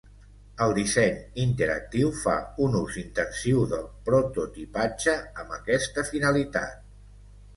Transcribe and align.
El 0.65 0.71
disseny 0.77 1.19
interactiu 1.43 2.09
fa 2.21 2.37
un 2.67 2.77
ús 2.79 2.97
intensiu 3.03 3.61
del 3.73 3.85
prototipatge 4.09 5.15
amb 5.43 5.55
aquesta 5.61 6.05
finalitat. 6.11 6.81